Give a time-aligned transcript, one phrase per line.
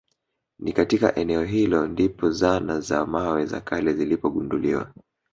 [0.59, 4.93] Ni katika eneo hilo ndipo zana za mawe za kale zilipogunduliwa